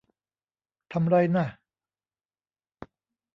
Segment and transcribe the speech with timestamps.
[0.93, 1.47] ทำไรน่ะ